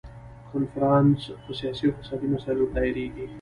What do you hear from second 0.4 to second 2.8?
کنفرانس په سیاسي او اقتصادي مسایلو